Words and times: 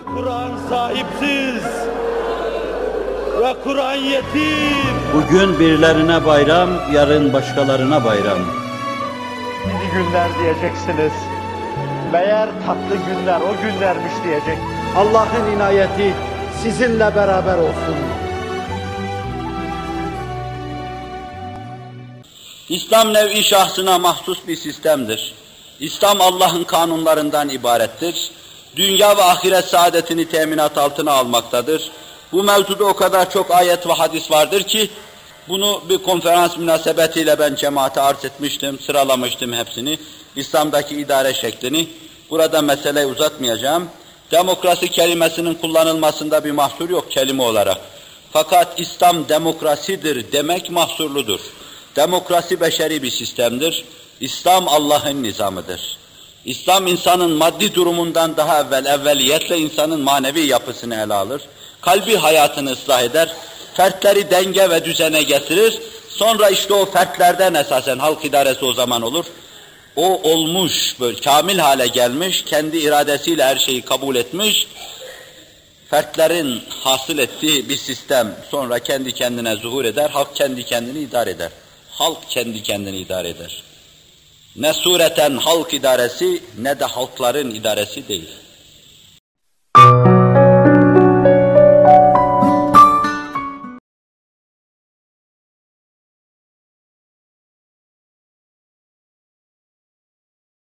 Kur'an 0.00 0.50
sahipsiz 0.68 1.64
ve 3.40 3.54
Kur'an 3.64 3.94
yetim. 3.94 4.76
Bugün 5.14 5.60
birilerine 5.60 6.26
bayram, 6.26 6.70
yarın 6.92 7.32
başkalarına 7.32 8.04
bayram. 8.04 8.38
İyi 9.66 9.90
günler 9.92 10.28
diyeceksiniz. 10.38 11.12
Meğer 12.12 12.48
tatlı 12.66 12.96
günler 13.06 13.40
o 13.40 13.62
günlermiş 13.62 14.12
diyecek. 14.24 14.58
Allah'ın 14.96 15.56
inayeti 15.56 16.14
sizinle 16.62 17.16
beraber 17.16 17.58
olsun. 17.58 17.96
İslam 22.68 23.14
nevi 23.14 23.42
şahsına 23.42 23.98
mahsus 23.98 24.38
bir 24.48 24.56
sistemdir. 24.56 25.34
İslam 25.80 26.20
Allah'ın 26.20 26.64
kanunlarından 26.64 27.48
ibarettir. 27.48 28.32
Dünya 28.76 29.16
ve 29.16 29.22
ahiret 29.22 29.64
saadetini 29.64 30.28
teminat 30.28 30.78
altına 30.78 31.12
almaktadır. 31.12 31.90
Bu 32.32 32.42
mevzuda 32.42 32.84
o 32.84 32.94
kadar 32.94 33.30
çok 33.30 33.50
ayet 33.50 33.86
ve 33.86 33.92
hadis 33.92 34.30
vardır 34.30 34.62
ki, 34.62 34.90
bunu 35.48 35.82
bir 35.88 35.98
konferans 35.98 36.56
münasebetiyle 36.56 37.38
ben 37.38 37.54
cemaate 37.54 38.00
arz 38.00 38.24
etmiştim, 38.24 38.78
sıralamıştım 38.80 39.52
hepsini. 39.52 39.98
İslam'daki 40.36 40.96
idare 40.96 41.34
şeklini. 41.34 41.88
Burada 42.30 42.62
meseleyi 42.62 43.06
uzatmayacağım. 43.06 43.88
Demokrasi 44.30 44.88
kelimesinin 44.88 45.54
kullanılmasında 45.54 46.44
bir 46.44 46.50
mahsur 46.50 46.90
yok 46.90 47.10
kelime 47.10 47.42
olarak. 47.42 47.78
Fakat 48.32 48.80
İslam 48.80 49.28
demokrasidir 49.28 50.32
demek 50.32 50.70
mahsurludur. 50.70 51.40
Demokrasi 51.96 52.60
beşeri 52.60 53.02
bir 53.02 53.10
sistemdir. 53.10 53.84
İslam 54.20 54.68
Allah'ın 54.68 55.22
nizamıdır. 55.22 56.01
İslam 56.44 56.86
insanın 56.86 57.30
maddi 57.30 57.74
durumundan 57.74 58.36
daha 58.36 58.60
evvel 58.60 58.86
evveliyetle 58.86 59.58
insanın 59.58 60.00
manevi 60.00 60.40
yapısını 60.40 60.94
ele 60.94 61.14
alır. 61.14 61.42
Kalbi 61.80 62.16
hayatını 62.16 62.72
ıslah 62.72 63.02
eder. 63.02 63.32
Fertleri 63.74 64.30
denge 64.30 64.70
ve 64.70 64.84
düzene 64.84 65.22
getirir. 65.22 65.78
Sonra 66.08 66.50
işte 66.50 66.74
o 66.74 66.86
fertlerden 66.86 67.54
esasen 67.54 67.98
halk 67.98 68.24
idaresi 68.24 68.64
o 68.64 68.72
zaman 68.72 69.02
olur. 69.02 69.24
O 69.96 70.30
olmuş, 70.30 71.00
böyle 71.00 71.20
kamil 71.20 71.58
hale 71.58 71.86
gelmiş, 71.86 72.44
kendi 72.44 72.78
iradesiyle 72.78 73.44
her 73.44 73.56
şeyi 73.56 73.82
kabul 73.82 74.16
etmiş, 74.16 74.66
fertlerin 75.90 76.62
hasıl 76.84 77.18
ettiği 77.18 77.68
bir 77.68 77.76
sistem 77.76 78.36
sonra 78.50 78.78
kendi 78.78 79.12
kendine 79.12 79.56
zuhur 79.56 79.84
eder, 79.84 80.10
halk 80.10 80.36
kendi 80.36 80.64
kendini 80.64 80.98
idare 80.98 81.30
eder. 81.30 81.50
Halk 81.90 82.30
kendi 82.30 82.62
kendini 82.62 82.96
idare 82.96 83.28
eder. 83.28 83.62
Ne 84.56 84.72
sureten 84.72 85.36
halk 85.36 85.74
idaresi 85.74 86.42
ne 86.58 86.80
de 86.80 86.84
halkların 86.84 87.50
idaresi 87.50 88.08
değil. 88.08 88.28